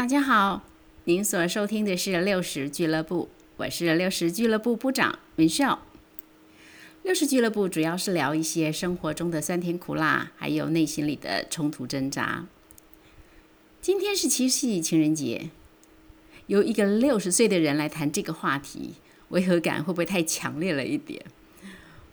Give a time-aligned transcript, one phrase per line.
[0.00, 0.62] 大家好，
[1.04, 5.82] 您所收听的是六十俱乐部，我是六十俱乐部部长文少。
[7.02, 12.46] 六十俱乐部主要是聊一些生活中的酸甜苦辣，还有内心里的冲突挣扎。
[13.82, 15.50] 今天是七夕情人节，
[16.46, 18.94] 由一个六十岁的人来谈这个话题，
[19.28, 21.22] 违和感会不会太强烈了一点？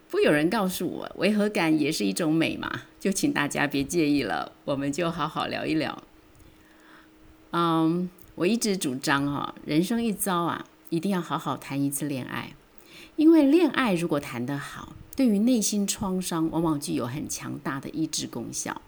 [0.10, 6.04] 不有人告诉我，违和感也是一种美嘛，就请大家别介意了，我们就好好聊一聊。
[7.60, 12.54] 嗯，我一直主张哈，人生一遭啊，一定要好好谈一次恋爱，
[13.16, 18.80] 因为恋爱如果谈得好，对于内心创伤往往具有很强大的医治功效。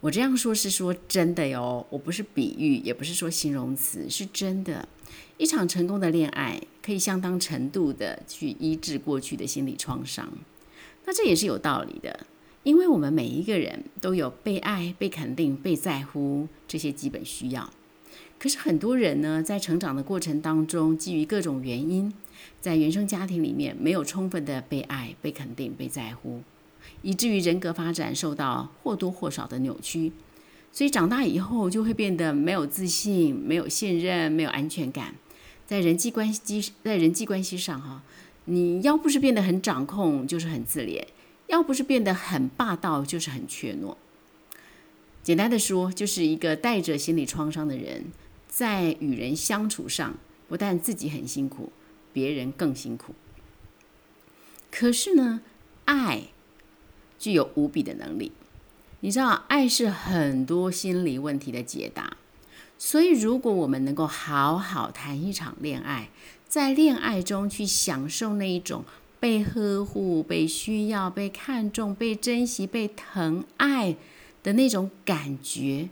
[0.00, 4.88] 我这样说是说真的哟，我不是比喻，也不是说形容词，是真的。
[5.36, 10.28] 一场成功的恋爱可以相当程度的去医治过去的心理创伤，
[11.04, 12.26] 那这也是有道理的，
[12.68, 17.70] 因为我们每一个人都有被爱、被肯定、被在乎这些基本需要。
[18.38, 22.12] 可是很多人呢，在成长的过程当中，基于各种原因，
[22.60, 26.42] 在原生家庭里面没有充分的被爱、被肯定、被在乎，
[27.00, 30.12] 以至于人格发展受到或多或少的扭曲。
[30.70, 35.14] 所以长大以后就会变得没有自信、没有信任、没有安全感。
[35.66, 38.02] 在人际关系在人际关系上，哈，
[38.44, 41.02] 你要不是变得很掌控，就是很自恋；
[41.48, 43.96] 要不是变得很霸道，就是很怯懦。
[45.22, 48.06] 简单的说，就是一个带着心理创伤的人，
[48.46, 50.14] 在与人相处上，
[50.48, 51.72] 不但自己很辛苦，
[52.12, 53.14] 别人更辛苦。
[54.70, 55.40] 可是呢，
[55.86, 56.28] 爱
[57.18, 58.32] 具有无比的能力。
[59.00, 62.16] 你知道，爱是很多心理问题的解答。
[62.78, 66.10] 所以，如果我们能够好好谈一场恋爱，
[66.46, 68.84] 在恋爱中去享受那一种
[69.20, 73.96] 被呵护、被需要、被看重、被珍惜、被疼爱
[74.42, 75.88] 的那种感觉，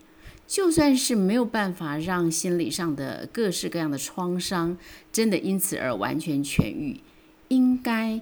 [0.47, 4.79] 就算是没有办法让心理上的各式各样的创伤
[5.13, 7.01] 真的因此而完全痊愈，
[7.49, 8.21] 应该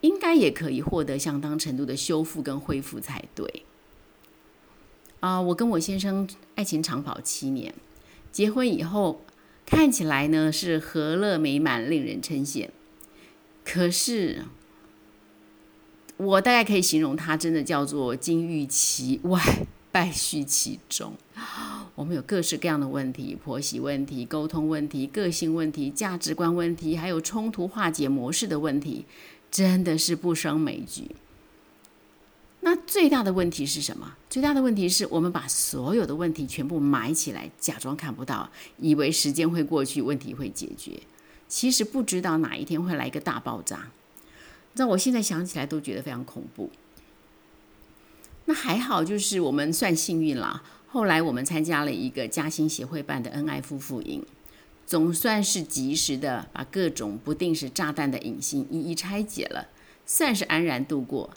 [0.00, 3.62] 应该也可以获得相当程度的修复跟恢复才对。
[5.20, 7.72] 啊，我跟我先生爱情长跑七年，
[8.30, 9.22] 结婚以后
[9.64, 12.68] 看起来呢是和乐美满，令人称羡。
[13.68, 14.44] 可是
[16.16, 21.12] 我大概可以形容他，真的叫做金玉其外，败絮其中。
[21.96, 29.04] 我们有各式各样的问题：婆媳问题、沟通问题、个性问题、价值观问题，还有冲突化解模式的问题，
[29.50, 31.10] 真的是不胜枚举。
[32.60, 34.16] 那最大的问题是什么？
[34.30, 41.00] 最大的问题是我们把所有的问题全部埋起来，假装看不到，以为时间会过去，问题会解决。
[41.48, 43.88] 其实不知道哪一天会来一个大爆炸。
[44.72, 46.70] 你知道，我现在想起来都觉得非常恐怖。
[48.44, 50.62] 那还好，就是我们算幸运啦。
[50.88, 54.24] 后来我们参加了一个嘉兴协会办的恩爱夫妇营，
[54.86, 59.68] 总算是及时的把各种不定时炸弹的隐性一一拆解了，
[60.06, 61.30] 算是安然度过。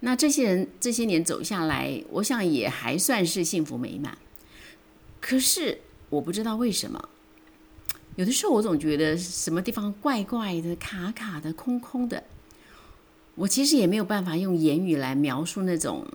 [0.00, 4.18] 那这些人这些年走下来，我想也还算是幸福美满。
[5.20, 7.08] 可是我不知道为什么，
[8.16, 12.24] 有的时候我总觉得什么地方怪怪的、卡卡的、空空的。
[13.34, 16.06] 我其实也没有办法用言语来描述那种、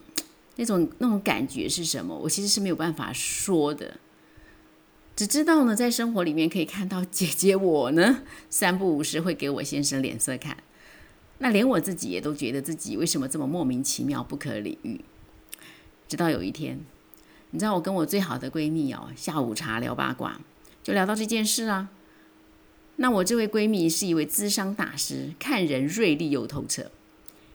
[0.55, 2.17] 那种、那种感觉是什么。
[2.17, 3.99] 我其实是没有办法说的，
[5.15, 10.57] 只知道呢，在生活里面可以看到姐姐我呢，三不五时会给我先生脸色看。
[11.37, 15.01] 那连我自己也都觉得自己为什么这么莫名其妙、不可理喻。
[16.07, 16.79] 直到有一天，
[17.51, 20.41] 你知道我跟我最好的闺蜜哦，下午茶聊八卦，
[20.83, 21.89] 就聊到这件事啊。
[22.97, 26.91] 那我这位闺蜜是一位资商大师，看人锐利又透彻。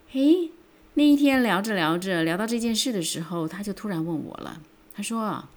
[0.09, 0.51] 嘿，
[0.95, 4.61] 那一天聊着聊着，聊到这件事的时候，她就突然问我了。
[4.95, 5.49] 她说：“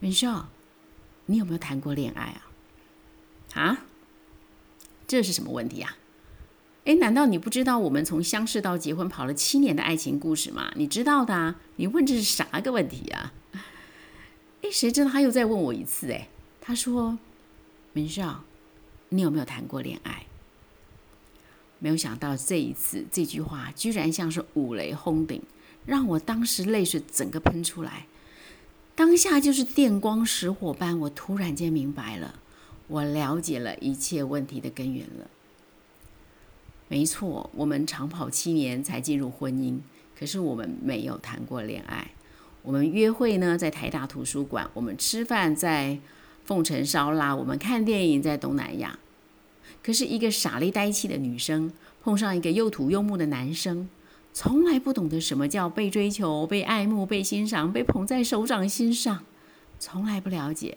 [0.00, 0.48] 文少，
[1.26, 2.50] 你有没有谈过恋爱啊？”
[3.54, 3.84] 啊？
[5.06, 5.96] 这是什么问题啊？
[6.84, 10.72] 哎，难道你不知道我们从相识到结婚跑了七年的爱情故事吗？
[10.74, 11.60] 你知道的啊！
[11.76, 13.32] 你问这是啥个问题啊？
[14.62, 16.10] 哎，谁知道他又再问我一次？
[16.10, 16.28] 哎，
[16.64, 17.18] 他说
[17.92, 18.44] ：“明少，
[19.08, 20.26] 你有没有谈过恋爱？”
[21.80, 25.42] 没有想到这一次这句话居然像是五雷轰顶，
[25.84, 28.06] 让我当时泪水整个喷出来。
[28.94, 32.38] 当下就是电光石火般，我突然间明白了，
[32.86, 35.28] 我了解了一切问题的根源了。
[36.86, 39.80] 没错，我们长跑七年才进入婚姻，
[40.16, 42.12] 可是我们没有谈过恋爱。
[42.62, 45.98] 我们约会呢，在台大图书馆；我们吃饭在
[46.52, 48.98] 凤城烧腊；我们看电影在东南亚。
[49.82, 51.72] 可是，一个傻里呆气的女生
[52.02, 53.88] 碰上一个又土又木的男生，
[54.34, 59.24] 从来不懂得什么叫被追求、被爱慕、被欣赏、被捧在手掌心上，
[59.78, 60.76] 从来不了解。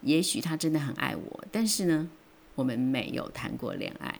[0.00, 2.08] 也许他真的很爱我，但是呢，
[2.54, 4.18] 我们没有谈过恋爱。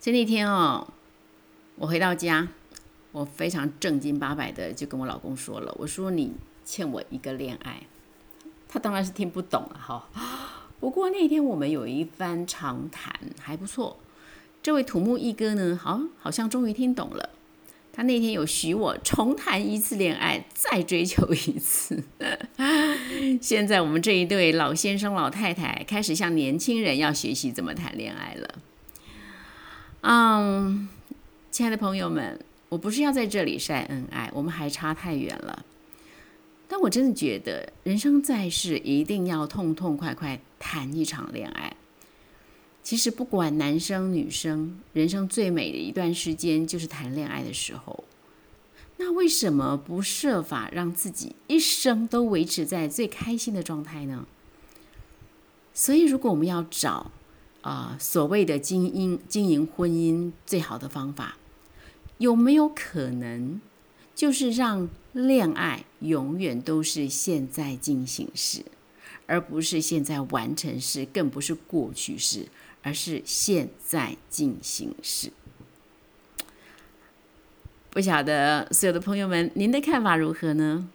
[0.00, 0.88] 所以那天哦，
[1.76, 2.48] 我回到家，
[3.12, 6.32] 我非常正经八百的就跟我老公说了，我说你
[6.64, 7.82] 欠我一个恋爱。
[8.72, 10.08] 他当然是听不懂了哈。
[10.80, 13.98] 不过那天我们有一番长谈，还不错。
[14.62, 17.28] 这位土木一哥呢，好，好像终于听懂了。
[17.92, 22.02] 他那天有许我重谈一次恋爱，再追求一次。
[23.42, 28.54] 现在我们这一对老先生老太太开始向年轻人要学习怎么谈恋爱了。
[30.00, 30.88] 嗯，
[31.50, 32.40] 亲爱的朋友们，
[32.70, 35.62] 我不是要在这里晒恩爱，我们还差太远了。
[36.72, 41.76] 但我真的觉得，人生在世一定要痛痛快快谈一场恋爱。
[42.82, 48.04] 其实不管男生女生，人生最美的一段时间就是谈恋爱的时候。
[48.96, 54.26] 那为什么不设法让自己一生都维持在最开心的状态呢？
[55.74, 57.10] 所以，如果我们要找
[57.60, 61.36] 啊所谓的经营经营婚姻最好的方法，
[62.16, 63.60] 有没有可能？
[64.22, 68.64] 就是让恋爱永远都是现在进行时，
[69.26, 72.46] 而不是现在完成时，更不是过去式，
[72.82, 75.32] 而是现在进行时。
[77.90, 80.88] 不晓得所有的朋友们，您的看法如何呢？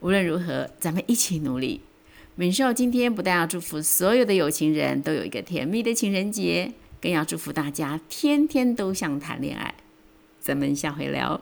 [0.00, 1.80] 无论如何，咱们一起努力。
[2.34, 9.74] 敏寿今天不但要祝福所有的有情人都有一个甜蜜的情人节，更要祝福大家天天都想谈恋爱。
[10.38, 11.40] 咱们下回聊。